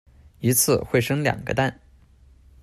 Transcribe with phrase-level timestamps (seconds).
[0.39, 1.79] 一次会生两个蛋。